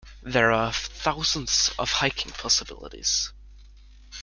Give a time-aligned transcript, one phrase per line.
[0.23, 3.33] There are thousands of hiking possibilities.